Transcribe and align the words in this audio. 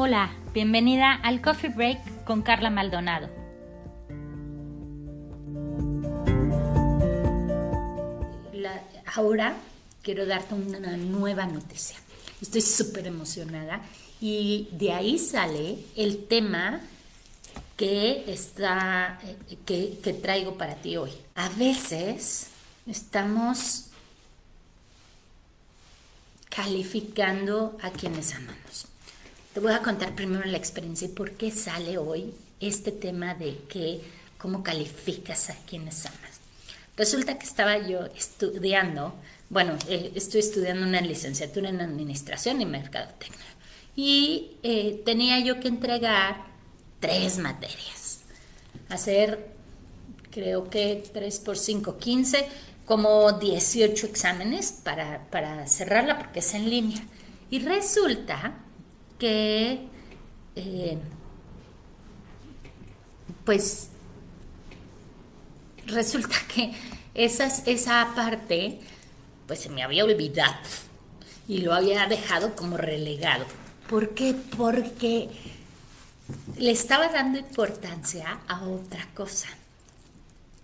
Hola, 0.00 0.30
bienvenida 0.54 1.12
al 1.12 1.42
Coffee 1.42 1.70
Break 1.70 2.22
con 2.22 2.42
Carla 2.42 2.70
Maldonado. 2.70 3.28
ahora 9.06 9.56
quiero 10.02 10.24
darte 10.24 10.54
una 10.54 10.96
nueva 10.96 11.46
noticia. 11.46 11.96
Estoy 12.40 12.60
súper 12.60 13.08
emocionada 13.08 13.80
y 14.20 14.68
de 14.70 14.92
ahí 14.92 15.18
sale 15.18 15.80
el 15.96 16.28
tema 16.28 16.80
que, 17.76 18.22
está, 18.28 19.18
que, 19.66 19.98
que 20.00 20.12
traigo 20.12 20.56
para 20.56 20.76
ti 20.76 20.96
hoy. 20.96 21.10
A 21.34 21.48
veces 21.48 22.50
estamos 22.86 23.86
calificando 26.48 27.76
a 27.82 27.90
quienes 27.90 28.32
amamos. 28.36 28.86
Te 29.54 29.60
voy 29.60 29.72
a 29.72 29.82
contar 29.82 30.14
primero 30.14 30.44
la 30.44 30.58
experiencia 30.58 31.08
y 31.08 31.12
por 31.12 31.32
qué 31.32 31.50
sale 31.50 31.96
hoy 31.96 32.34
este 32.60 32.92
tema 32.92 33.34
de 33.34 33.56
que 33.68 34.00
cómo 34.36 34.62
calificas 34.62 35.50
a 35.50 35.56
quienes 35.66 36.04
amas. 36.04 36.40
Resulta 36.96 37.38
que 37.38 37.46
estaba 37.46 37.78
yo 37.78 38.06
estudiando, 38.16 39.14
bueno, 39.48 39.76
eh, 39.88 40.12
estoy 40.14 40.40
estudiando 40.40 40.86
una 40.86 41.00
licenciatura 41.00 41.70
en 41.70 41.80
Administración 41.80 42.60
y 42.60 42.66
Mercadotecnia. 42.66 43.38
Y 43.96 44.58
eh, 44.62 45.02
tenía 45.04 45.40
yo 45.40 45.60
que 45.60 45.68
entregar 45.68 46.44
tres 47.00 47.38
materias. 47.38 48.20
Hacer, 48.90 49.48
creo 50.30 50.68
que 50.70 51.02
3 51.12 51.38
por 51.40 51.56
5, 51.56 51.98
15, 51.98 52.48
como 52.84 53.32
18 53.32 54.06
exámenes 54.06 54.72
para, 54.72 55.26
para 55.30 55.66
cerrarla 55.66 56.18
porque 56.18 56.40
es 56.40 56.54
en 56.54 56.68
línea. 56.70 57.02
Y 57.50 57.60
resulta 57.60 58.54
que, 59.18 59.86
eh, 60.56 60.98
pues, 63.44 63.90
resulta 65.86 66.36
que 66.54 66.72
esa 67.14 68.14
parte, 68.14 68.80
pues 69.46 69.60
se 69.60 69.70
me 69.70 69.82
había 69.82 70.04
olvidado 70.04 70.58
y 71.48 71.58
lo 71.58 71.74
había 71.74 72.06
dejado 72.06 72.54
como 72.54 72.76
relegado. 72.76 73.44
¿Por 73.88 74.10
qué? 74.10 74.34
Porque 74.56 75.30
le 76.58 76.70
estaba 76.70 77.08
dando 77.08 77.38
importancia 77.38 78.40
a 78.46 78.62
otra 78.64 79.08
cosa. 79.14 79.48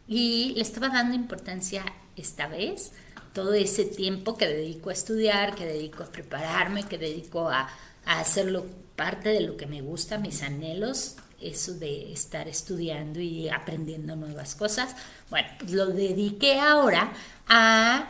Y 0.06 0.52
le 0.56 0.62
estaba 0.62 0.88
dando 0.88 1.14
importancia 1.14 1.84
esta 2.16 2.46
vez, 2.46 2.92
todo 3.32 3.54
ese 3.54 3.86
tiempo 3.86 4.36
que 4.36 4.46
dedico 4.46 4.90
a 4.90 4.92
estudiar, 4.92 5.54
que 5.54 5.64
dedico 5.64 6.02
a 6.02 6.12
prepararme, 6.12 6.84
que 6.84 6.98
dedico 6.98 7.48
a, 7.48 7.68
a 8.06 8.20
hacerlo 8.20 8.66
parte 8.96 9.30
de 9.30 9.40
lo 9.40 9.56
que 9.56 9.66
me 9.66 9.80
gusta, 9.80 10.18
mis 10.18 10.42
anhelos, 10.42 11.16
eso 11.40 11.74
de 11.74 12.12
estar 12.12 12.48
estudiando 12.48 13.20
y 13.20 13.48
aprendiendo 13.48 14.16
nuevas 14.16 14.54
cosas. 14.54 14.94
Bueno, 15.30 15.48
pues 15.58 15.72
lo 15.72 15.86
dediqué 15.86 16.58
ahora 16.58 17.12
a 17.48 18.08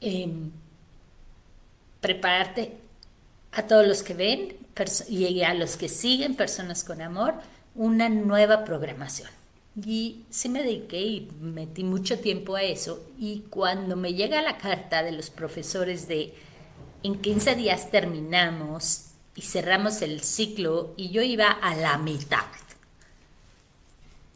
em, 0.00 0.50
prepararte 2.00 2.76
a 3.52 3.66
todos 3.66 3.86
los 3.86 4.02
que 4.02 4.14
ven 4.14 4.56
y 5.08 5.42
a 5.42 5.54
los 5.54 5.76
que 5.76 5.88
siguen 5.88 6.34
Personas 6.34 6.84
con 6.84 7.02
Amor 7.02 7.34
una 7.74 8.08
nueva 8.08 8.64
programación. 8.64 9.28
Y 9.86 10.24
sí 10.30 10.48
me 10.48 10.62
dediqué 10.62 11.00
y 11.00 11.30
metí 11.40 11.84
mucho 11.84 12.18
tiempo 12.18 12.56
a 12.56 12.62
eso. 12.62 13.06
Y 13.18 13.44
cuando 13.48 13.96
me 13.96 14.14
llega 14.14 14.42
la 14.42 14.58
carta 14.58 15.02
de 15.02 15.12
los 15.12 15.30
profesores 15.30 16.08
de 16.08 16.34
en 17.02 17.20
15 17.20 17.54
días 17.54 17.90
terminamos 17.90 19.06
y 19.34 19.42
cerramos 19.42 20.02
el 20.02 20.22
ciclo 20.22 20.94
y 20.96 21.10
yo 21.10 21.22
iba 21.22 21.50
a 21.50 21.74
la 21.74 21.98
mitad. 21.98 22.44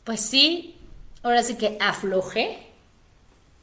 Pues 0.05 0.21
sí, 0.21 0.77
ahora 1.23 1.43
sí 1.43 1.57
que 1.57 1.77
aflojé 1.81 2.67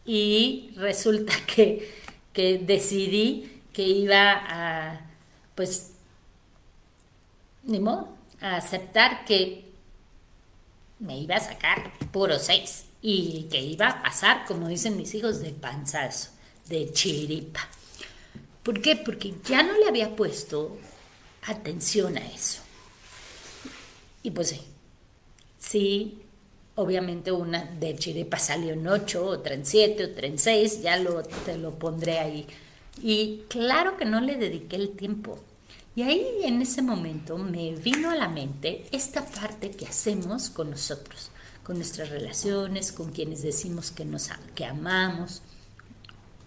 y 0.05 0.71
resulta 0.75 1.33
que, 1.47 1.91
que 2.33 2.59
decidí 2.59 3.61
que 3.71 3.83
iba 3.83 4.31
a, 4.31 5.01
pues, 5.55 5.91
ni 7.63 7.81
a 8.41 8.57
aceptar 8.57 9.25
que 9.25 9.71
me 10.99 11.17
iba 11.17 11.35
a 11.35 11.39
sacar 11.39 11.91
puro 12.11 12.37
seis 12.37 12.85
y 13.01 13.47
que 13.49 13.59
iba 13.59 13.87
a 13.87 14.03
pasar, 14.03 14.45
como 14.45 14.67
dicen 14.67 14.95
mis 14.95 15.13
hijos, 15.15 15.41
de 15.41 15.49
panzazo, 15.49 16.29
de 16.67 16.91
chiripa. 16.93 17.67
¿Por 18.63 18.81
qué? 18.81 18.95
Porque 18.95 19.33
ya 19.45 19.61
no 19.63 19.77
le 19.77 19.87
había 19.87 20.15
puesto 20.15 20.77
atención 21.45 22.17
a 22.17 22.25
eso. 22.25 22.61
Y 24.23 24.31
pues 24.31 24.49
sí, 24.49 24.61
sí, 25.59 26.21
obviamente 26.75 27.31
una 27.31 27.65
de 27.65 27.95
chiripa 27.95 28.39
salió 28.39 28.73
en 28.73 28.87
8, 28.87 29.25
otra 29.25 29.53
en 29.53 29.65
7, 29.65 30.05
otra 30.05 30.27
en 30.27 30.39
6, 30.39 30.81
ya 30.81 30.97
lo, 30.97 31.23
te 31.23 31.57
lo 31.57 31.77
pondré 31.77 32.19
ahí. 32.19 32.47
Y 33.01 33.43
claro 33.49 33.97
que 33.97 34.05
no 34.05 34.21
le 34.21 34.35
dediqué 34.35 34.77
el 34.77 34.91
tiempo. 34.91 35.39
Y 35.95 36.01
ahí 36.01 36.25
en 36.43 36.61
ese 36.61 36.81
momento 36.81 37.37
me 37.37 37.75
vino 37.75 38.09
a 38.09 38.15
la 38.15 38.27
mente 38.27 38.85
esta 38.91 39.25
parte 39.25 39.71
que 39.71 39.85
hacemos 39.85 40.49
con 40.49 40.71
nosotros, 40.71 41.29
con 41.63 41.77
nuestras 41.77 42.09
relaciones, 42.09 42.91
con 42.91 43.11
quienes 43.11 43.43
decimos 43.43 43.91
que 43.91 44.05
nos 44.05 44.29
que 44.55 44.65
amamos. 44.65 45.41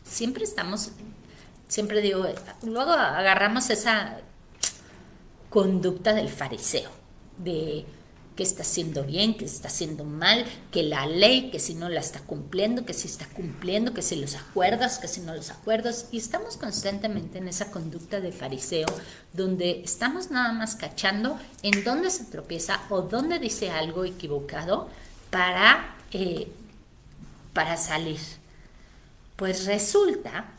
Siempre 0.05 0.45
estamos, 0.45 0.91
siempre 1.69 2.01
digo, 2.01 2.27
luego 2.63 2.93
agarramos 2.93 3.71
esa 3.71 4.19
conducta 5.51 6.13
del 6.13 6.29
fariseo, 6.29 6.91
de 7.39 7.87
que 8.37 8.43
está 8.43 8.63
haciendo 8.63 9.03
bien, 9.03 9.35
que 9.37 9.47
está 9.47 9.69
haciendo 9.69 10.05
mal, 10.05 10.45
que 10.71 10.83
la 10.83 11.07
ley, 11.07 11.51
que 11.51 11.59
si 11.59 11.75
no 11.75 11.89
la 11.89 12.01
está 12.01 12.21
cumpliendo, 12.21 12.85
que 12.85 12.93
si 12.93 13.09
está 13.09 13.27
cumpliendo, 13.27 13.95
que 13.95 14.03
si 14.03 14.17
los 14.17 14.35
acuerdas, 14.35 14.99
que 14.99 15.09
si 15.09 15.23
no 15.23 15.35
los 15.35 15.51
acuerdas. 15.51 16.09
Y 16.13 16.19
estamos 16.19 16.59
constantemente 16.59 17.39
en 17.39 17.49
esa 17.49 17.71
conducta 17.71 18.21
de 18.21 18.33
fariseo, 18.33 18.87
donde 19.33 19.81
estamos 19.83 20.31
nada 20.31 20.53
más 20.53 20.77
cachando 20.77 21.39
en 21.63 21.83
dónde 21.83 22.11
se 22.11 22.25
tropieza 22.25 22.83
o 22.91 23.01
dónde 23.01 23.39
dice 23.39 23.71
algo 23.71 24.05
equivocado 24.05 24.91
para, 25.31 25.97
eh, 26.13 26.53
para 27.55 27.79
salir. 27.79 28.21
Pues 29.37 29.65
resulta 29.65 30.56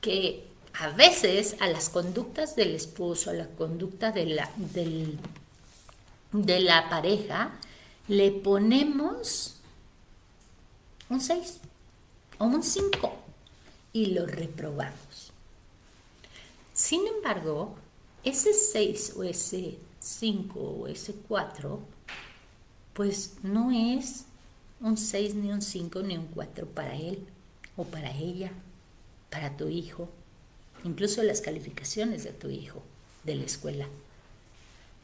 que 0.00 0.46
a 0.74 0.88
veces 0.90 1.56
a 1.60 1.68
las 1.68 1.88
conductas 1.88 2.56
del 2.56 2.74
esposo, 2.74 3.30
a 3.30 3.34
la 3.34 3.46
conducta 3.46 4.12
de 4.12 4.26
la, 4.26 4.50
de 6.32 6.60
la 6.60 6.88
pareja, 6.88 7.52
le 8.08 8.30
ponemos 8.30 9.56
un 11.08 11.20
6 11.20 11.58
o 12.38 12.44
un 12.44 12.62
5 12.62 13.12
y 13.92 14.06
lo 14.06 14.26
reprobamos. 14.26 15.32
Sin 16.72 17.06
embargo, 17.06 17.74
ese 18.24 18.54
6 18.54 19.14
o 19.16 19.24
ese 19.24 19.78
5 20.00 20.58
o 20.58 20.86
ese 20.86 21.14
4, 21.28 21.80
pues 22.94 23.34
no 23.42 23.70
es 23.70 24.24
un 24.80 24.96
6 24.96 25.34
ni 25.34 25.52
un 25.52 25.62
5 25.62 26.02
ni 26.02 26.16
un 26.16 26.26
4 26.26 26.66
para 26.66 26.96
él 26.96 27.26
o 27.76 27.84
para 27.84 28.10
ella, 28.16 28.50
para 29.30 29.56
tu 29.56 29.68
hijo, 29.68 30.08
incluso 30.84 31.22
las 31.22 31.40
calificaciones 31.40 32.24
de 32.24 32.32
tu 32.32 32.48
hijo 32.50 32.82
de 33.24 33.36
la 33.36 33.44
escuela. 33.44 33.88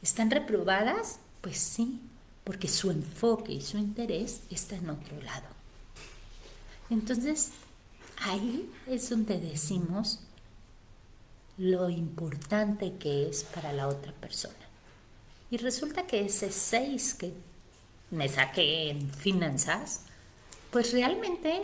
¿Están 0.01 0.29
reprobadas? 0.31 1.19
Pues 1.41 1.57
sí, 1.57 2.01
porque 2.43 2.67
su 2.67 2.91
enfoque 2.91 3.53
y 3.53 3.61
su 3.61 3.77
interés 3.77 4.41
está 4.49 4.75
en 4.75 4.89
otro 4.89 5.19
lado. 5.21 5.47
Entonces, 6.89 7.49
ahí 8.19 8.69
es 8.87 9.09
donde 9.09 9.39
decimos 9.39 10.19
lo 11.57 11.89
importante 11.89 12.93
que 12.97 13.27
es 13.27 13.43
para 13.43 13.73
la 13.73 13.87
otra 13.87 14.13
persona. 14.13 14.53
Y 15.49 15.57
resulta 15.57 16.05
que 16.05 16.25
ese 16.25 16.51
6 16.51 17.13
que 17.15 17.33
me 18.11 18.29
saqué 18.29 18.91
en 18.91 19.11
finanzas, 19.11 20.01
pues 20.71 20.93
realmente 20.93 21.63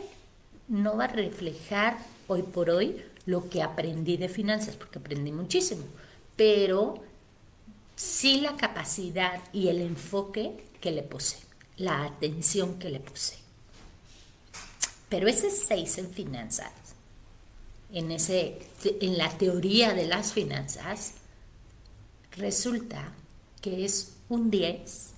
no 0.67 0.97
va 0.97 1.05
a 1.05 1.07
reflejar 1.07 1.97
hoy 2.33 2.43
por 2.43 2.69
hoy 2.69 3.01
lo 3.25 3.49
que 3.49 3.61
aprendí 3.61 4.17
de 4.17 4.29
finanzas, 4.29 4.75
porque 4.75 4.99
aprendí 4.99 5.31
muchísimo, 5.31 5.83
pero 6.35 6.95
sí 7.95 8.41
la 8.41 8.57
capacidad 8.57 9.41
y 9.53 9.69
el 9.69 9.81
enfoque 9.81 10.65
que 10.81 10.91
le 10.91 11.03
puse, 11.03 11.37
la 11.77 12.03
atención 12.03 12.79
que 12.79 12.89
le 12.89 12.99
puse. 12.99 13.37
Pero 15.09 15.27
ese 15.27 15.51
6 15.51 15.97
en 15.99 16.09
finanzas, 16.11 16.71
en, 17.91 18.11
ese, 18.11 18.57
en 18.83 19.17
la 19.17 19.29
teoría 19.37 19.93
de 19.93 20.07
las 20.07 20.33
finanzas, 20.33 21.13
resulta 22.31 23.13
que 23.61 23.85
es 23.85 24.13
un 24.27 24.49
10 24.49 25.11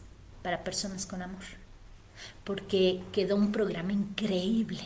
para 0.43 0.63
personas 0.63 1.05
con 1.05 1.21
amor, 1.21 1.43
porque 2.43 3.01
quedó 3.11 3.35
un 3.35 3.51
programa 3.51 3.93
increíble 3.93 4.83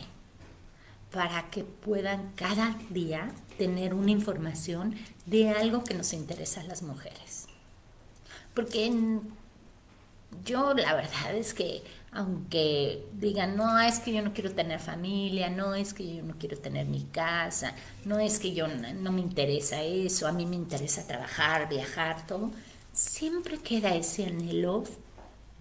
para 1.11 1.49
que 1.49 1.63
puedan 1.63 2.31
cada 2.35 2.75
día 2.89 3.31
tener 3.57 3.93
una 3.93 4.11
información 4.11 4.95
de 5.25 5.49
algo 5.49 5.83
que 5.83 5.93
nos 5.93 6.13
interesa 6.13 6.61
a 6.61 6.65
las 6.65 6.81
mujeres. 6.81 7.47
Porque 8.53 8.91
yo 10.45 10.73
la 10.73 10.93
verdad 10.93 11.35
es 11.35 11.53
que 11.53 11.83
aunque 12.11 13.05
digan, 13.13 13.55
no, 13.55 13.79
es 13.79 13.99
que 13.99 14.13
yo 14.13 14.21
no 14.23 14.33
quiero 14.33 14.51
tener 14.51 14.79
familia, 14.79 15.49
no 15.49 15.75
es 15.75 15.93
que 15.93 16.15
yo 16.15 16.23
no 16.23 16.35
quiero 16.39 16.57
tener 16.57 16.87
mi 16.87 17.03
casa, 17.03 17.73
no 18.05 18.19
es 18.19 18.39
que 18.39 18.53
yo 18.53 18.67
no 18.67 19.11
me 19.11 19.21
interesa 19.21 19.83
eso, 19.83 20.27
a 20.27 20.31
mí 20.31 20.45
me 20.45 20.55
interesa 20.55 21.05
trabajar, 21.05 21.69
viajar, 21.69 22.25
todo, 22.25 22.51
siempre 22.93 23.59
queda 23.59 23.95
ese 23.95 24.25
anhelo 24.25 24.85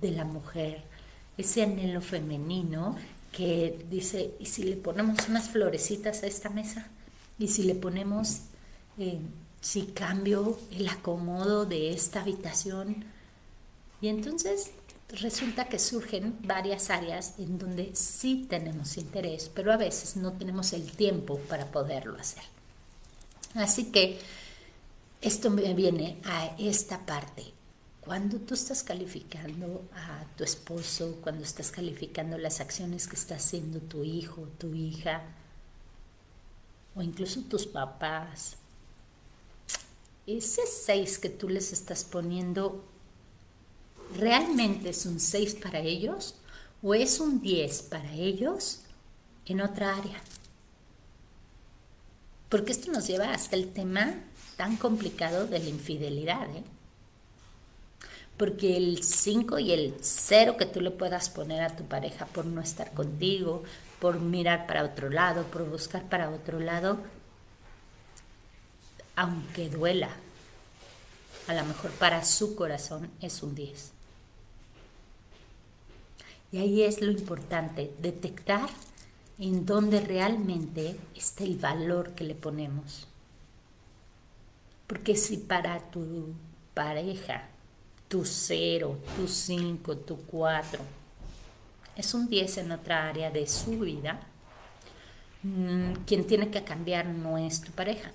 de 0.00 0.12
la 0.12 0.24
mujer, 0.24 0.82
ese 1.36 1.62
anhelo 1.62 2.00
femenino 2.00 2.96
que 3.38 3.86
dice, 3.88 4.34
¿y 4.40 4.46
si 4.46 4.64
le 4.64 4.74
ponemos 4.74 5.28
unas 5.28 5.48
florecitas 5.50 6.24
a 6.24 6.26
esta 6.26 6.50
mesa? 6.50 6.88
¿Y 7.38 7.46
si 7.46 7.62
le 7.62 7.76
ponemos, 7.76 8.40
eh, 8.98 9.20
si 9.60 9.82
cambio 9.82 10.58
el 10.72 10.88
acomodo 10.88 11.64
de 11.64 11.92
esta 11.92 12.22
habitación? 12.22 13.04
Y 14.00 14.08
entonces 14.08 14.72
resulta 15.10 15.68
que 15.68 15.78
surgen 15.78 16.36
varias 16.42 16.90
áreas 16.90 17.34
en 17.38 17.58
donde 17.58 17.94
sí 17.94 18.48
tenemos 18.50 18.96
interés, 18.96 19.48
pero 19.54 19.72
a 19.72 19.76
veces 19.76 20.16
no 20.16 20.32
tenemos 20.32 20.72
el 20.72 20.90
tiempo 20.90 21.38
para 21.48 21.66
poderlo 21.66 22.18
hacer. 22.18 22.42
Así 23.54 23.92
que 23.92 24.18
esto 25.22 25.48
me 25.50 25.74
viene 25.74 26.18
a 26.24 26.56
esta 26.58 27.06
parte. 27.06 27.44
Cuando 28.08 28.38
tú 28.38 28.54
estás 28.54 28.82
calificando 28.82 29.84
a 29.92 30.24
tu 30.34 30.42
esposo, 30.42 31.18
cuando 31.22 31.44
estás 31.44 31.70
calificando 31.70 32.38
las 32.38 32.58
acciones 32.58 33.06
que 33.06 33.16
está 33.16 33.34
haciendo 33.34 33.80
tu 33.80 34.02
hijo, 34.02 34.48
tu 34.56 34.72
hija, 34.72 35.24
o 36.94 37.02
incluso 37.02 37.42
tus 37.42 37.66
papás, 37.66 38.56
ese 40.26 40.62
6 40.66 41.18
que 41.18 41.28
tú 41.28 41.50
les 41.50 41.70
estás 41.74 42.02
poniendo 42.04 42.82
¿realmente 44.16 44.88
es 44.88 45.04
un 45.04 45.20
6 45.20 45.56
para 45.56 45.80
ellos 45.80 46.36
o 46.82 46.94
es 46.94 47.20
un 47.20 47.42
10 47.42 47.82
para 47.82 48.14
ellos 48.14 48.84
en 49.44 49.60
otra 49.60 49.94
área? 49.94 50.22
Porque 52.48 52.72
esto 52.72 52.90
nos 52.90 53.06
lleva 53.06 53.34
hasta 53.34 53.54
el 53.54 53.70
tema 53.70 54.14
tan 54.56 54.78
complicado 54.78 55.46
de 55.46 55.58
la 55.58 55.68
infidelidad. 55.68 56.48
¿eh? 56.56 56.64
Porque 58.38 58.76
el 58.76 59.02
5 59.02 59.58
y 59.58 59.72
el 59.72 59.96
0 60.00 60.56
que 60.56 60.66
tú 60.66 60.80
le 60.80 60.90
puedas 60.90 61.28
poner 61.28 61.62
a 61.62 61.76
tu 61.76 61.84
pareja 61.84 62.24
por 62.26 62.46
no 62.46 62.60
estar 62.60 62.92
contigo, 62.92 63.64
por 64.00 64.20
mirar 64.20 64.66
para 64.66 64.84
otro 64.84 65.10
lado, 65.10 65.44
por 65.44 65.68
buscar 65.68 66.08
para 66.08 66.30
otro 66.30 66.60
lado, 66.60 66.98
aunque 69.16 69.68
duela, 69.68 70.10
a 71.48 71.54
lo 71.54 71.64
mejor 71.64 71.90
para 71.92 72.24
su 72.24 72.54
corazón 72.54 73.10
es 73.20 73.42
un 73.42 73.54
10. 73.54 73.90
Y 76.52 76.58
ahí 76.58 76.82
es 76.82 77.00
lo 77.00 77.10
importante, 77.10 77.92
detectar 77.98 78.68
en 79.38 79.66
dónde 79.66 80.00
realmente 80.00 80.96
está 81.14 81.44
el 81.44 81.56
valor 81.56 82.12
que 82.12 82.24
le 82.24 82.34
ponemos. 82.34 83.06
Porque 84.86 85.16
si 85.16 85.36
para 85.36 85.90
tu 85.90 86.32
pareja, 86.74 87.48
tu 88.08 88.24
cero, 88.24 88.98
tu 89.16 89.28
cinco, 89.28 89.96
tu 89.96 90.16
cuatro, 90.16 90.80
es 91.96 92.14
un 92.14 92.28
10 92.28 92.58
en 92.58 92.72
otra 92.72 93.08
área 93.08 93.30
de 93.30 93.46
su 93.46 93.80
vida, 93.80 94.20
mm, 95.42 96.04
quien 96.06 96.26
tiene 96.26 96.50
que 96.50 96.64
cambiar 96.64 97.06
no 97.06 97.38
es 97.38 97.60
tu 97.60 97.72
pareja, 97.72 98.12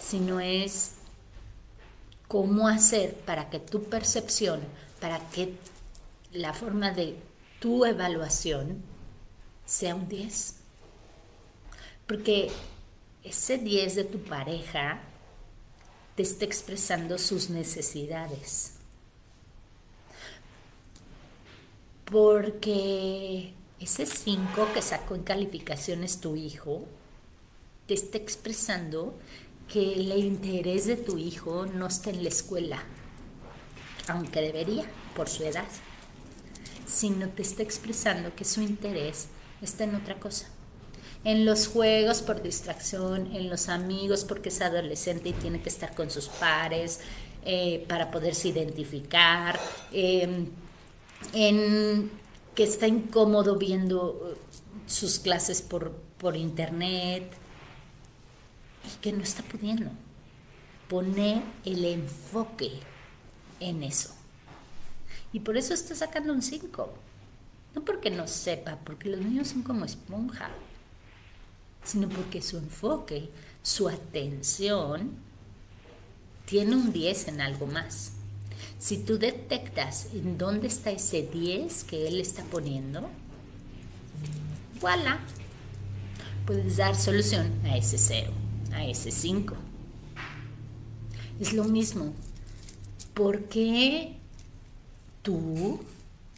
sino 0.00 0.40
es 0.40 0.92
cómo 2.28 2.68
hacer 2.68 3.14
para 3.14 3.50
que 3.50 3.58
tu 3.58 3.84
percepción, 3.84 4.60
para 5.00 5.18
que 5.30 5.54
la 6.32 6.52
forma 6.52 6.90
de 6.90 7.16
tu 7.60 7.84
evaluación 7.84 8.82
sea 9.64 9.94
un 9.94 10.08
10. 10.08 10.54
Porque 12.06 12.50
ese 13.24 13.58
10 13.58 13.94
de 13.96 14.04
tu 14.04 14.18
pareja 14.22 15.00
te 16.18 16.24
está 16.24 16.44
expresando 16.44 17.16
sus 17.16 17.48
necesidades. 17.48 18.72
Porque 22.06 23.54
ese 23.78 24.04
5 24.04 24.72
que 24.74 24.82
sacó 24.82 25.14
en 25.14 25.22
calificaciones 25.22 26.20
tu 26.20 26.34
hijo 26.34 26.86
te 27.86 27.94
está 27.94 28.18
expresando 28.18 29.16
que 29.72 29.92
el 29.92 30.10
interés 30.10 30.86
de 30.86 30.96
tu 30.96 31.18
hijo 31.18 31.66
no 31.66 31.86
está 31.86 32.10
en 32.10 32.24
la 32.24 32.30
escuela, 32.30 32.82
aunque 34.08 34.40
debería 34.40 34.90
por 35.14 35.28
su 35.28 35.44
edad 35.44 35.68
sino 36.84 37.28
te 37.28 37.42
está 37.42 37.62
expresando 37.62 38.34
que 38.34 38.44
su 38.44 38.60
interés 38.60 39.28
está 39.62 39.84
en 39.84 39.94
otra 39.94 40.18
cosa. 40.18 40.48
En 41.28 41.44
los 41.44 41.68
juegos 41.68 42.22
por 42.22 42.40
distracción, 42.42 43.36
en 43.36 43.50
los 43.50 43.68
amigos 43.68 44.24
porque 44.24 44.48
es 44.48 44.62
adolescente 44.62 45.28
y 45.28 45.32
tiene 45.34 45.60
que 45.60 45.68
estar 45.68 45.94
con 45.94 46.10
sus 46.10 46.28
pares 46.28 47.00
eh, 47.44 47.84
para 47.86 48.10
poderse 48.10 48.48
identificar, 48.48 49.60
em, 49.92 50.46
en 51.34 52.10
que 52.54 52.64
está 52.64 52.86
incómodo 52.86 53.58
viendo 53.58 54.12
uh, 54.12 54.90
sus 54.90 55.18
clases 55.18 55.60
por, 55.60 55.92
por 56.16 56.34
internet 56.34 57.30
y 58.86 59.00
que 59.02 59.12
no 59.12 59.22
está 59.22 59.42
pudiendo 59.42 59.90
poner 60.88 61.42
el 61.66 61.84
enfoque 61.84 62.70
en 63.60 63.82
eso. 63.82 64.14
Y 65.34 65.40
por 65.40 65.58
eso 65.58 65.74
está 65.74 65.94
sacando 65.94 66.32
un 66.32 66.40
5. 66.40 66.88
No 67.74 67.84
porque 67.84 68.10
no 68.10 68.26
sepa, 68.26 68.78
porque 68.82 69.10
los 69.10 69.20
niños 69.20 69.48
son 69.48 69.62
como 69.62 69.84
esponja, 69.84 70.50
sino 71.84 72.08
porque 72.08 72.42
su 72.42 72.58
enfoque, 72.58 73.30
su 73.62 73.88
atención, 73.88 75.10
tiene 76.46 76.76
un 76.76 76.92
10 76.92 77.28
en 77.28 77.40
algo 77.40 77.66
más. 77.66 78.12
Si 78.78 78.98
tú 78.98 79.18
detectas 79.18 80.08
en 80.12 80.38
dónde 80.38 80.68
está 80.68 80.90
ese 80.90 81.22
10 81.22 81.84
que 81.84 82.08
él 82.08 82.20
está 82.20 82.44
poniendo, 82.44 83.08
voilà, 84.80 85.18
puedes 86.46 86.76
dar 86.76 86.96
solución 86.96 87.52
a 87.64 87.76
ese 87.76 87.98
0, 87.98 88.32
a 88.72 88.84
ese 88.84 89.10
5. 89.10 89.54
Es 91.40 91.52
lo 91.52 91.64
mismo. 91.64 92.14
¿Por 93.14 93.44
qué 93.44 94.16
tú 95.22 95.80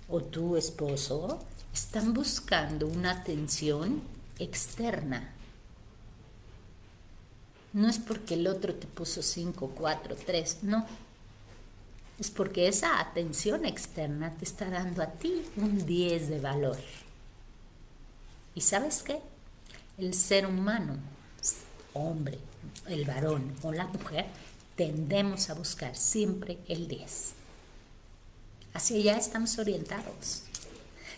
o 0.09 0.21
tu 0.21 0.57
esposo 0.57 1.39
están 1.73 2.15
buscando 2.15 2.87
una 2.87 3.13
atención 3.13 4.03
externa. 4.41 5.33
No 7.73 7.89
es 7.89 7.99
porque 7.99 8.35
el 8.35 8.47
otro 8.49 8.75
te 8.75 8.87
puso 8.87 9.23
5, 9.23 9.73
4, 9.77 10.17
3, 10.27 10.59
no. 10.63 10.87
Es 12.19 12.31
porque 12.31 12.69
esa 12.69 13.01
atención 13.01 13.65
externa 13.65 14.35
te 14.35 14.45
está 14.45 14.69
dando 14.69 15.03
a 15.03 15.07
ti 15.07 15.43
un 15.57 15.87
10 15.87 16.29
de 16.29 16.41
valor. 16.41 16.79
¿Y 18.55 18.63
sabes 18.63 19.03
qué? 19.03 19.21
El 19.97 20.15
ser 20.15 20.47
humano, 20.47 20.97
hombre, 21.95 22.39
el 22.89 23.05
varón 23.05 23.55
o 23.63 23.73
la 23.73 23.87
mujer, 23.87 24.27
tendemos 24.77 25.49
a 25.49 25.55
buscar 25.55 25.97
siempre 25.97 26.59
el 26.69 26.89
10. 26.89 27.33
Hacia 28.75 28.97
allá 28.97 29.17
estamos 29.17 29.59
orientados. 29.59 30.43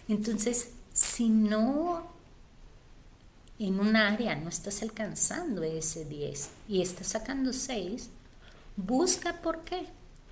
Entonces, 0.09 0.71
si 0.93 1.29
no 1.29 2.13
en 3.67 3.81
un 3.81 3.97
área 3.97 4.35
no 4.35 4.49
estás 4.49 4.83
alcanzando 4.83 5.63
ese 5.63 6.05
10 6.05 6.51
y 6.69 6.83
estás 6.83 7.09
sacando 7.09 7.53
6, 7.53 8.09
busca 8.77 9.41
por 9.43 9.63
qué. 9.63 9.87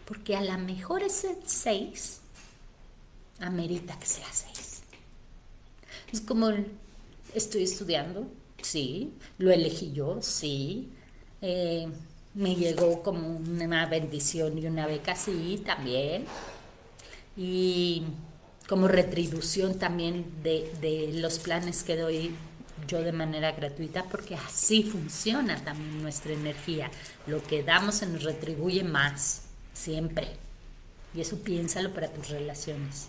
Porque 0.06 0.36
a 0.36 0.42
lo 0.42 0.58
mejor 0.58 1.02
ese 1.02 1.36
6 1.44 2.20
amerita 3.38 3.98
que 3.98 4.06
sea 4.06 4.26
6. 4.32 4.82
Es 6.12 6.20
como 6.20 6.50
estoy 7.34 7.62
estudiando, 7.62 8.26
sí, 8.62 9.14
lo 9.38 9.52
elegí 9.52 9.92
yo, 9.92 10.20
sí. 10.20 10.90
Eh, 11.40 11.88
me 12.34 12.54
llegó 12.54 13.02
como 13.02 13.36
una 13.36 13.86
bendición 13.86 14.58
y 14.58 14.66
una 14.66 14.86
beca, 14.86 15.14
sí, 15.14 15.62
también 15.64 16.26
y 17.36 18.02
como 18.68 18.86
retribución 18.88 19.78
también 19.78 20.26
de, 20.42 21.10
los 21.14 21.38
planes 21.38 21.82
que 21.82 21.96
doy 21.96 22.34
yo 22.86 23.02
de 23.02 23.12
manera 23.12 23.52
gratuita, 23.52 24.04
porque 24.04 24.34
así 24.34 24.82
funciona 24.82 25.56
también 25.64 26.02
nuestra 26.02 26.32
energía. 26.32 26.90
Lo 27.26 27.42
que 27.42 27.62
damos 27.62 27.96
se 27.96 28.06
nos 28.06 28.22
retribuye 28.24 28.84
más, 28.84 29.42
siempre. 29.72 30.28
Y 31.14 31.20
eso 31.20 31.38
piénsalo 31.38 31.92
para 31.92 32.08
tus 32.08 32.28
relaciones. 32.28 33.08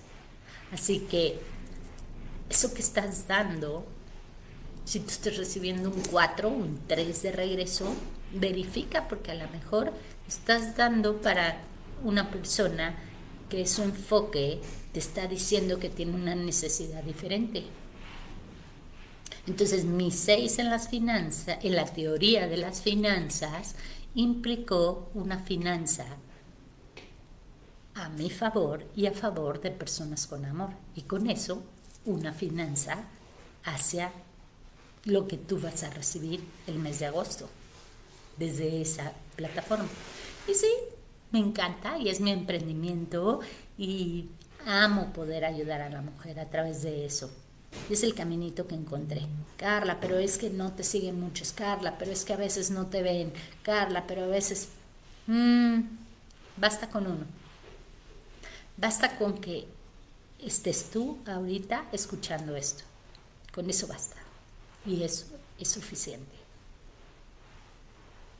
Así 0.72 1.00
que 1.00 1.40
eso 2.50 2.74
que 2.74 2.82
estás 2.82 3.28
dando 3.28 3.86
Si 4.84 5.00
tú 5.00 5.10
estás 5.10 5.38
recibiendo 5.38 5.90
un 5.90 6.02
4, 6.10 6.50
un 6.50 6.80
3 6.88 7.22
de 7.22 7.32
regreso, 7.32 7.94
verifica 8.34 9.08
porque 9.08 9.32
a 9.32 9.36
lo 9.36 9.48
mejor 9.50 9.94
estás 10.28 10.76
dando 10.76 11.22
para 11.22 11.62
una 12.04 12.32
persona 12.32 12.96
que 13.50 13.68
su 13.68 13.84
enfoque 13.84 14.60
te 14.92 15.00
está 15.00 15.28
diciendo 15.28 15.80
que 15.80 15.90
tiene 15.90 16.14
una 16.14 16.36
necesidad 16.36 17.04
diferente. 17.04 17.64
Entonces, 19.48 19.86
mi 19.86 20.12
6 20.12 20.60
en 20.60 20.70
las 20.70 20.90
finanzas, 20.90 21.58
en 21.64 21.76
la 21.76 21.86
teoría 21.86 22.48
de 22.48 22.58
las 22.58 22.82
finanzas, 22.82 23.76
implicó 24.14 25.10
una 25.14 25.40
finanza 25.40 26.06
a 27.96 28.10
mi 28.10 28.30
favor 28.30 28.86
y 28.96 29.08
a 29.08 29.12
favor 29.12 29.62
de 29.62 29.72
personas 29.72 30.28
con 30.28 30.46
amor. 30.46 30.70
Y 30.96 31.02
con 31.02 31.30
eso, 31.30 31.64
una 32.06 32.34
finanza 32.34 32.98
hacia 33.64 34.12
lo 35.06 35.28
que 35.28 35.38
tú 35.38 35.60
vas 35.60 35.84
a 35.84 35.90
recibir 35.90 36.44
el 36.68 36.76
mes 36.80 37.00
de 37.00 37.08
agosto 37.08 37.50
desde 38.38 38.82
esa 38.82 39.14
plataforma. 39.36 39.88
Y 40.48 40.54
sí, 40.54 40.72
me 41.32 41.40
encanta 41.40 41.98
y 41.98 42.10
es 42.10 42.20
mi 42.20 42.32
emprendimiento 42.32 43.42
y 43.78 44.30
amo 44.66 45.12
poder 45.14 45.46
ayudar 45.46 45.82
a 45.82 45.90
la 45.90 46.02
mujer 46.02 46.40
a 46.40 46.50
través 46.50 46.84
de 46.84 47.06
eso. 47.06 47.32
Es 47.90 48.04
el 48.04 48.14
caminito 48.14 48.68
que 48.68 48.76
encontré. 48.76 49.22
Carla, 49.58 50.00
pero 50.00 50.18
es 50.18 50.38
que 50.38 50.50
no 50.50 50.72
te 50.72 50.84
siguen 50.84 51.20
muchos. 51.20 51.52
Carla, 51.52 51.98
pero 51.98 52.12
es 52.12 52.24
que 52.26 52.34
a 52.34 52.38
veces 52.38 52.72
no 52.72 52.88
te 52.88 53.02
ven. 53.02 53.34
Carla, 53.64 54.06
pero 54.08 54.24
a 54.24 54.28
veces... 54.28 54.70
Mm, 55.28 55.82
basta 56.58 56.90
con 56.90 57.08
uno. 57.08 57.26
Basta 58.78 59.18
con 59.18 59.40
que 59.40 59.68
estés 60.40 60.90
tú 60.90 61.20
ahorita 61.26 61.86
escuchando 61.92 62.56
esto. 62.56 62.84
Con 63.54 63.70
eso 63.70 63.88
basta. 63.88 64.16
Y 64.86 65.04
eso 65.04 65.26
es 65.60 65.68
suficiente. 65.68 66.36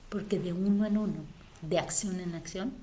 Porque 0.10 0.40
de 0.40 0.54
uno 0.54 0.86
en 0.86 0.98
uno, 0.98 1.26
de 1.62 1.80
acción 1.80 2.20
en 2.20 2.36
acción, 2.36 2.74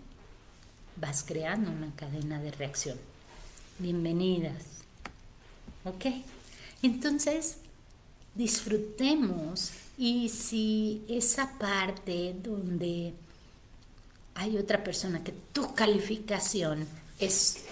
vas 0.97 1.25
creando 1.26 1.71
una 1.71 1.95
cadena 1.97 2.40
de 2.40 2.50
reacción. 2.52 2.99
Bienvenidas. 3.78 4.62
¿Ok? 5.85 6.07
Entonces, 6.82 7.58
disfrutemos 8.35 9.73
y 9.97 10.28
si 10.28 11.04
esa 11.08 11.58
parte 11.58 12.37
donde 12.40 13.14
hay 14.35 14.56
otra 14.56 14.85
persona 14.85 15.25
que 15.25 15.35
tu 15.52 15.75
calificación 15.75 16.87
es 17.18 17.64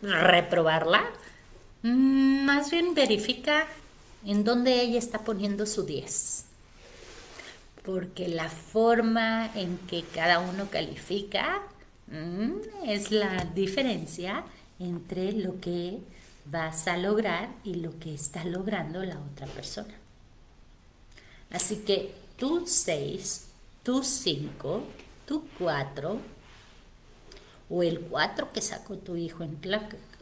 reprobarla, 0.00 1.04
mm, 1.82 2.44
más 2.44 2.70
bien 2.70 2.94
verifica 2.94 3.66
en 4.24 4.42
dónde 4.42 4.80
ella 4.80 4.98
está 4.98 5.18
poniendo 5.18 5.66
su 5.66 5.84
10. 5.84 6.46
Porque 7.82 8.28
la 8.28 8.48
forma 8.48 9.50
en 9.54 9.76
que 9.76 10.02
cada 10.14 10.38
uno 10.38 10.70
califica 10.70 11.60
mm, 12.06 12.88
es 12.88 13.10
la 13.10 13.44
diferencia 13.54 14.44
entre 14.78 15.32
lo 15.32 15.60
que 15.60 15.98
vas 16.46 16.86
a 16.88 16.96
lograr 16.96 17.54
y 17.64 17.74
lo 17.74 17.98
que 17.98 18.14
está 18.14 18.44
logrando 18.44 19.02
la 19.02 19.18
otra 19.18 19.46
persona. 19.46 19.94
Así 21.50 21.78
que 21.78 22.14
tú 22.36 22.64
6, 22.66 23.46
tú 23.82 24.02
5, 24.02 24.82
tú 25.26 25.44
4 25.58 26.18
o 27.70 27.82
el 27.82 28.00
4 28.00 28.52
que 28.52 28.60
sacó 28.60 28.96
tu 28.96 29.16
hijo 29.16 29.42
en, 29.42 29.58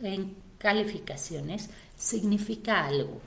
en 0.03 0.37
calificaciones 0.59 1.71
significa 1.99 2.85
algo. 2.87 3.21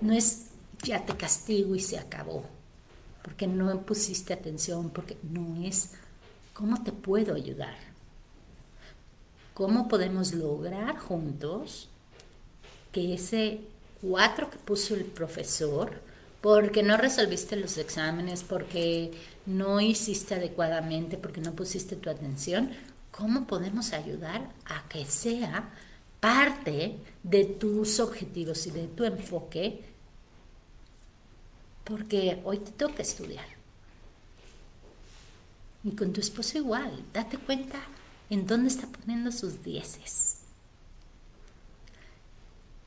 No 0.00 0.12
es 0.12 0.46
ya 0.82 1.04
te 1.04 1.14
castigo 1.16 1.74
y 1.74 1.80
se 1.80 1.98
acabó, 1.98 2.44
porque 3.22 3.46
no 3.46 3.82
pusiste 3.82 4.32
atención, 4.32 4.90
porque 4.90 5.18
no 5.22 5.62
es 5.62 5.90
cómo 6.54 6.82
te 6.82 6.92
puedo 6.92 7.34
ayudar 7.34 7.89
cómo 9.60 9.88
podemos 9.88 10.32
lograr 10.32 10.96
juntos 10.96 11.90
que 12.92 13.12
ese 13.12 13.60
cuatro 14.00 14.48
que 14.48 14.56
puso 14.56 14.94
el 14.94 15.04
profesor, 15.04 16.00
porque 16.40 16.82
no 16.82 16.96
resolviste 16.96 17.56
los 17.56 17.76
exámenes, 17.76 18.42
porque 18.42 19.12
no 19.44 19.78
hiciste 19.82 20.34
adecuadamente, 20.34 21.18
porque 21.18 21.42
no 21.42 21.52
pusiste 21.52 21.94
tu 21.94 22.08
atención, 22.08 22.70
¿cómo 23.10 23.46
podemos 23.46 23.92
ayudar 23.92 24.50
a 24.64 24.88
que 24.88 25.04
sea 25.04 25.68
parte 26.20 26.96
de 27.22 27.44
tus 27.44 28.00
objetivos 28.00 28.66
y 28.66 28.70
de 28.70 28.86
tu 28.86 29.04
enfoque? 29.04 29.84
Porque 31.84 32.40
hoy 32.44 32.60
te 32.60 32.70
toca 32.70 33.02
estudiar. 33.02 33.44
Y 35.84 35.90
con 35.90 36.14
tu 36.14 36.22
esposo 36.22 36.56
igual, 36.56 37.04
date 37.12 37.36
cuenta 37.36 37.78
¿En 38.30 38.46
dónde 38.46 38.68
está 38.68 38.86
poniendo 38.86 39.32
sus 39.32 39.64
dieces? 39.64 40.36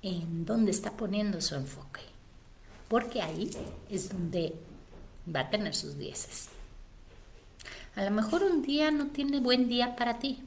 ¿En 0.02 0.46
dónde 0.46 0.72
está 0.72 0.92
poniendo 0.92 1.42
su 1.42 1.56
enfoque? 1.56 2.00
Porque 2.88 3.22
ahí 3.22 3.52
es 3.90 4.08
donde 4.08 4.56
va 5.34 5.42
a 5.42 5.50
tener 5.50 5.76
sus 5.76 5.98
dieces. 5.98 6.48
A 7.98 8.06
lo 8.06 8.12
mejor 8.12 8.44
un 8.44 8.62
día 8.62 8.90
no 8.90 9.08
tiene 9.08 9.42
buen 9.42 9.68
día 9.68 9.98
para 9.98 10.18
ti, 10.18 10.42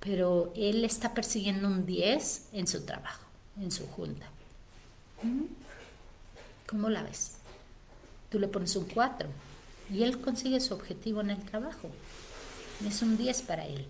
pero 0.00 0.52
él 0.56 0.82
está 0.82 1.12
persiguiendo 1.12 1.68
un 1.68 1.84
10 1.84 2.48
en 2.54 2.66
su 2.66 2.86
trabajo, 2.86 3.26
en 3.60 3.70
su 3.70 3.86
junta. 3.86 4.26
¿Mm? 5.22 5.44
¿Cómo 6.66 6.88
la 6.88 7.02
ves? 7.02 7.32
Tú 8.30 8.38
le 8.38 8.48
pones 8.48 8.74
un 8.76 8.86
4 8.86 9.28
y 9.92 10.02
él 10.02 10.18
consigue 10.22 10.60
su 10.60 10.72
objetivo 10.72 11.20
en 11.20 11.30
el 11.30 11.44
trabajo 11.44 11.90
es 12.88 13.02
un 13.02 13.16
10 13.16 13.42
para 13.42 13.66
él. 13.66 13.86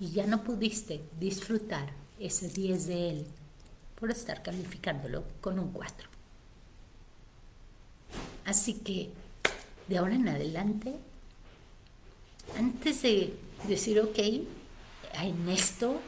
Y 0.00 0.10
ya 0.10 0.26
no 0.26 0.42
pudiste 0.42 1.00
disfrutar 1.18 1.90
ese 2.20 2.48
10 2.48 2.86
de 2.86 3.10
él 3.10 3.26
por 3.98 4.10
estar 4.10 4.42
calificándolo 4.42 5.24
con 5.40 5.58
un 5.58 5.72
4. 5.72 6.08
Así 8.44 8.74
que 8.74 9.10
de 9.88 9.98
ahora 9.98 10.14
en 10.14 10.28
adelante, 10.28 10.94
antes 12.56 13.02
de 13.02 13.34
decir, 13.66 14.00
ok, 14.00 14.18
en 14.18 15.48
esto, 15.48 16.00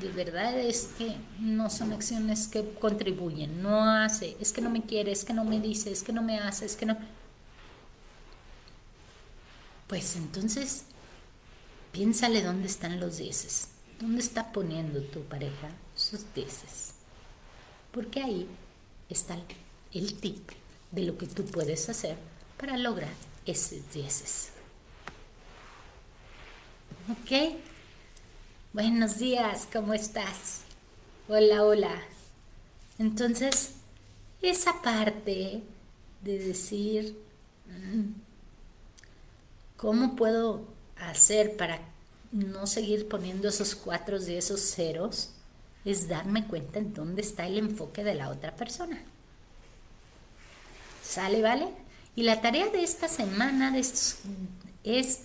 de 0.00 0.08
verdad 0.10 0.58
es 0.58 0.90
que 0.98 1.16
no 1.40 1.70
son 1.70 1.92
acciones 1.92 2.48
que 2.48 2.68
contribuyen, 2.74 3.62
no 3.62 3.82
hace, 3.82 4.36
es 4.40 4.52
que 4.52 4.60
no 4.60 4.70
me 4.70 4.82
quiere, 4.82 5.12
es 5.12 5.24
que 5.24 5.32
no 5.32 5.44
me 5.44 5.60
dice, 5.60 5.90
es 5.90 6.02
que 6.02 6.12
no 6.12 6.22
me 6.22 6.38
hace, 6.38 6.66
es 6.66 6.76
que 6.76 6.86
no... 6.86 6.96
Pues 9.86 10.16
entonces 10.16 10.84
Piénsale 11.98 12.44
dónde 12.44 12.68
están 12.68 13.00
los 13.00 13.16
dieces. 13.16 13.70
¿Dónde 13.98 14.20
está 14.20 14.52
poniendo 14.52 15.02
tu 15.02 15.24
pareja 15.24 15.68
sus 15.96 16.32
dieces? 16.32 16.92
Porque 17.90 18.22
ahí 18.22 18.46
está 19.08 19.36
el 19.92 20.14
tip 20.20 20.48
de 20.92 21.02
lo 21.02 21.18
que 21.18 21.26
tú 21.26 21.44
puedes 21.44 21.88
hacer 21.88 22.16
para 22.56 22.76
lograr 22.76 23.10
esos 23.46 23.80
dieces. 23.92 24.50
¿Ok? 27.10 27.56
Buenos 28.72 29.18
días, 29.18 29.66
¿cómo 29.72 29.92
estás? 29.92 30.60
Hola, 31.28 31.64
hola. 31.64 32.00
Entonces, 33.00 33.72
esa 34.40 34.82
parte 34.82 35.64
de 36.22 36.38
decir, 36.38 37.18
mm, 37.66 38.12
¿cómo 39.76 40.14
puedo 40.14 40.77
hacer 41.00 41.56
para 41.56 41.80
no 42.32 42.66
seguir 42.66 43.08
poniendo 43.08 43.48
esos 43.48 43.74
cuatro 43.74 44.18
y 44.22 44.34
esos 44.34 44.60
ceros 44.60 45.30
es 45.84 46.08
darme 46.08 46.46
cuenta 46.46 46.78
en 46.78 46.92
dónde 46.92 47.22
está 47.22 47.46
el 47.46 47.58
enfoque 47.58 48.04
de 48.04 48.14
la 48.14 48.28
otra 48.28 48.54
persona. 48.56 49.00
¿Sale, 51.02 51.40
vale? 51.40 51.68
Y 52.16 52.24
la 52.24 52.40
tarea 52.40 52.68
de 52.68 52.82
esta 52.82 53.08
semana 53.08 53.76
es, 53.78 54.18
es 54.84 55.20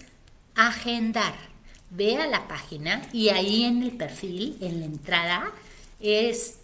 agendar. 0.55 1.33
Ve 1.89 2.17
a 2.17 2.27
la 2.27 2.47
página 2.47 3.01
y 3.11 3.29
ahí 3.29 3.65
en 3.65 3.83
el 3.83 3.91
perfil, 3.91 4.57
en 4.61 4.79
la 4.79 4.85
entrada, 4.85 5.51
es 5.99 6.55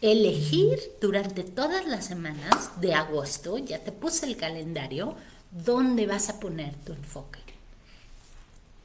elegir 0.00 0.78
durante 1.00 1.44
todas 1.44 1.86
las 1.86 2.06
semanas 2.06 2.80
de 2.80 2.94
agosto, 2.94 3.58
ya 3.58 3.78
te 3.78 3.92
puse 3.92 4.26
el 4.26 4.36
calendario, 4.36 5.16
dónde 5.50 6.06
vas 6.06 6.28
a 6.28 6.40
poner 6.40 6.74
tu 6.84 6.92
enfoque 6.92 7.45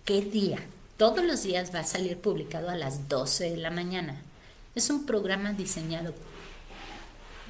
qué 0.05 0.21
día. 0.21 0.59
Todos 0.97 1.23
los 1.23 1.43
días 1.43 1.73
va 1.73 1.79
a 1.79 1.85
salir 1.85 2.17
publicado 2.17 2.69
a 2.69 2.75
las 2.75 3.09
12 3.09 3.51
de 3.51 3.57
la 3.57 3.71
mañana. 3.71 4.21
Es 4.75 4.89
un 4.89 5.05
programa 5.05 5.53
diseñado 5.53 6.13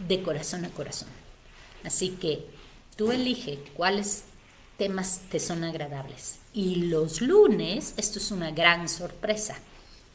de 0.08 0.22
corazón 0.24 0.65
a 0.65 0.70
corazón. 0.70 1.10
Así 1.84 2.10
que 2.12 2.46
tú 2.96 3.12
elige 3.12 3.60
cuáles 3.74 4.24
temas 4.77 5.22
te 5.29 5.39
son 5.39 5.63
agradables. 5.63 6.39
Y 6.53 6.75
los 6.75 7.22
lunes, 7.22 7.93
esto 7.98 8.20
es 8.20 8.31
una 8.31 8.51
gran 8.51 8.89
sorpresa, 8.89 9.55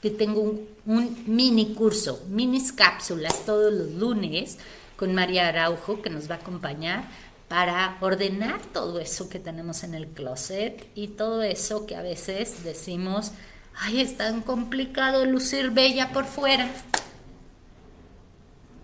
que 0.02 0.10
tengo 0.10 0.40
un, 0.40 0.68
un 0.86 1.24
mini 1.26 1.74
curso, 1.74 2.22
minis 2.28 2.72
cápsulas 2.72 3.44
todos 3.44 3.72
los 3.72 3.92
lunes 3.92 4.58
con 4.96 5.14
María 5.14 5.48
Araujo, 5.48 6.02
que 6.02 6.10
nos 6.10 6.30
va 6.30 6.36
a 6.36 6.38
acompañar 6.38 7.04
para 7.48 7.96
ordenar 8.00 8.60
todo 8.72 8.98
eso 8.98 9.28
que 9.28 9.38
tenemos 9.38 9.84
en 9.84 9.94
el 9.94 10.08
closet 10.08 10.86
y 10.94 11.08
todo 11.08 11.42
eso 11.42 11.86
que 11.86 11.96
a 11.96 12.02
veces 12.02 12.64
decimos, 12.64 13.32
ay, 13.74 14.00
es 14.00 14.16
tan 14.16 14.42
complicado 14.42 15.24
lucir 15.24 15.70
bella 15.70 16.12
por 16.12 16.24
fuera. 16.24 16.68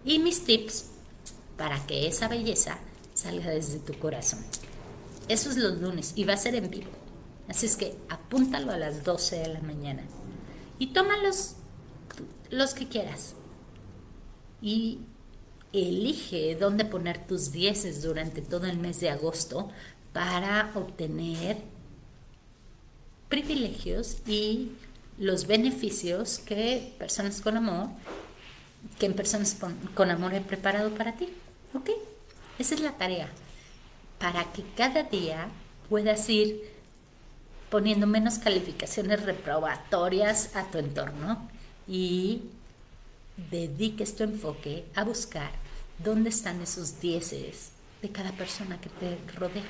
Y 0.05 0.19
mis 0.19 0.45
tips 0.45 0.87
para 1.57 1.85
que 1.87 2.07
esa 2.07 2.29
belleza 2.29 2.79
salga 3.15 3.51
desde 3.51 3.79
tu 3.79 3.95
corazón. 3.95 4.41
Eso 5.29 5.51
es 5.51 5.57
los 5.57 5.81
lunes 5.81 6.13
y 6.17 6.25
va 6.25 6.35
a 6.35 6.37
ser 6.37 6.55
en 6.55 6.71
vivo. 6.71 6.91
Así 7.49 7.67
es 7.67 7.77
que 7.77 7.97
apúntalo 8.09 8.73
a 8.73 8.79
las 8.79 9.05
12 9.05 9.37
de 9.37 9.49
la 9.49 9.61
mañana 9.61 10.03
y 10.79 10.89
tómalos 10.89 11.57
los 12.51 12.75
que 12.75 12.89
quieras. 12.89 13.35
Y 14.61 15.01
elige 15.73 16.57
dónde 16.57 16.85
poner 16.85 17.27
tus 17.27 17.53
dieces 17.53 18.03
durante 18.03 18.43
todo 18.43 18.67
el 18.67 18.79
mes 18.79 19.01
de 19.01 19.11
agosto 19.11 19.71
para 20.13 20.71
obtener 20.75 21.57
privilegios 23.29 24.19
y 24.27 24.73
los 25.19 25.47
beneficios 25.47 26.39
que 26.39 26.95
personas 26.99 27.41
con 27.41 27.57
amor, 27.57 27.89
que 28.99 29.09
personas 29.11 29.57
con 29.95 30.11
amor 30.11 30.35
he 30.35 30.41
preparado 30.41 30.91
para 30.91 31.13
ti. 31.13 31.29
¿Ok? 31.75 31.91
Esa 32.59 32.75
es 32.75 32.81
la 32.81 32.93
tarea. 32.93 33.29
Para 34.19 34.53
que 34.53 34.63
cada 34.77 35.05
día 35.05 35.49
puedas 35.89 36.29
ir 36.29 36.61
poniendo 37.71 38.07
menos 38.07 38.39
calificaciones 38.39 39.23
reprobatorias 39.23 40.55
a 40.55 40.71
tu 40.71 40.77
entorno 40.77 41.49
y 41.89 42.43
dediques 43.51 44.15
tu 44.15 44.25
enfoque 44.25 44.85
a 44.95 45.05
buscar 45.05 45.62
dónde 46.03 46.31
están 46.31 46.61
esos 46.61 47.01
dieces 47.01 47.71
de 48.01 48.11
cada 48.11 48.33
persona 48.33 48.81
que 48.81 48.89
te 48.89 49.19
rodea. 49.35 49.63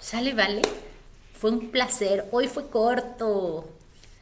¿Sale, 0.00 0.34
vale? 0.34 0.62
Fue 1.32 1.50
un 1.50 1.70
placer. 1.70 2.28
Hoy 2.30 2.48
fue 2.48 2.68
corto 2.68 3.70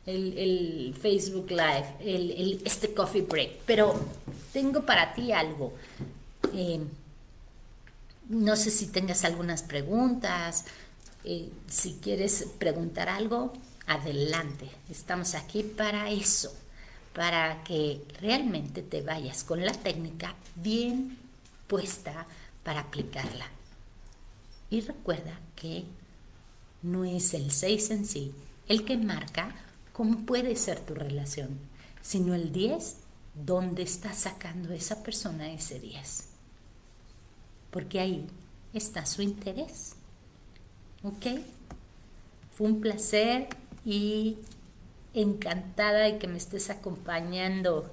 el, 0.06 0.94
Facebook 1.00 1.50
Live, 1.50 1.96
el, 2.00 2.60
este 2.64 2.94
coffee 2.94 3.22
break, 3.22 3.60
pero 3.66 3.94
tengo 4.52 4.86
para 4.86 5.14
ti 5.14 5.32
algo. 5.32 5.72
Eh, 6.54 6.80
no 8.28 8.56
sé 8.56 8.70
si 8.70 8.86
tengas 8.86 9.24
algunas 9.24 9.62
preguntas, 9.62 10.64
eh, 11.24 11.50
si 11.68 11.94
quieres 11.94 12.46
preguntar 12.58 13.08
algo, 13.08 13.52
adelante. 13.86 14.70
Estamos 14.88 15.34
aquí 15.34 15.62
para 15.64 16.10
eso 16.10 16.52
para 17.14 17.62
que 17.64 18.02
realmente 18.20 18.82
te 18.82 19.02
vayas 19.02 19.44
con 19.44 19.64
la 19.64 19.72
técnica 19.72 20.34
bien 20.56 21.18
puesta 21.66 22.26
para 22.64 22.80
aplicarla. 22.80 23.46
Y 24.70 24.80
recuerda 24.80 25.38
que 25.54 25.84
no 26.82 27.04
es 27.04 27.34
el 27.34 27.50
6 27.50 27.90
en 27.90 28.06
sí 28.06 28.34
el 28.68 28.84
que 28.84 28.96
marca 28.96 29.54
cómo 29.92 30.24
puede 30.24 30.56
ser 30.56 30.80
tu 30.80 30.94
relación, 30.94 31.58
sino 32.00 32.34
el 32.34 32.52
10 32.52 32.96
dónde 33.34 33.82
está 33.82 34.12
sacando 34.12 34.72
esa 34.72 35.02
persona 35.02 35.52
ese 35.52 35.78
10. 35.78 36.24
Porque 37.70 38.00
ahí 38.00 38.26
está 38.72 39.06
su 39.06 39.22
interés. 39.22 39.94
¿Ok? 41.02 41.40
Fue 42.56 42.68
un 42.68 42.80
placer 42.80 43.48
y 43.84 44.38
encantada 45.14 46.00
de 46.00 46.18
que 46.18 46.28
me 46.28 46.38
estés 46.38 46.70
acompañando. 46.70 47.90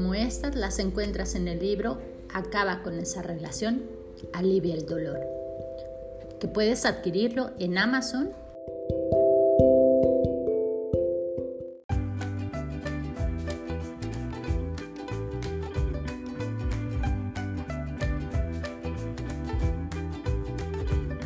Como 0.00 0.14
estas 0.14 0.56
las 0.56 0.78
encuentras 0.78 1.34
en 1.34 1.46
el 1.46 1.58
libro 1.58 1.98
Acaba 2.32 2.82
con 2.82 2.98
esa 2.98 3.20
relación, 3.20 3.82
alivia 4.32 4.74
el 4.74 4.86
dolor, 4.86 5.20
que 6.40 6.48
puedes 6.48 6.86
adquirirlo 6.86 7.50
en 7.58 7.76
Amazon. 7.76 8.30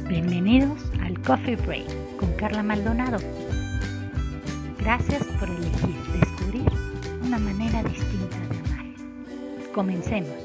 Bienvenidos 0.08 0.80
al 1.00 1.22
Coffee 1.22 1.54
Break 1.54 2.16
con 2.16 2.32
Carla 2.32 2.64
Maldonado. 2.64 3.18
Gracias 4.80 5.22
por 5.38 5.48
elegir 5.48 5.96
descubrir 6.18 6.72
una 7.22 7.38
manera 7.38 7.80
distinta. 7.84 8.43
Comencemos. 9.74 10.43